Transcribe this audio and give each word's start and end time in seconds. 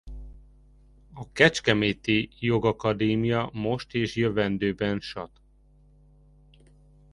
A 1.13 1.31
kecskeméti 1.31 2.29
jogakadémia 2.39 3.49
most 3.53 3.93
és 3.93 4.15
jövendőben 4.15 4.99
sat. 4.99 5.41